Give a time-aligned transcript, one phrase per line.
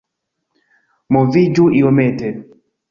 [1.17, 2.37] Moviĝu iomete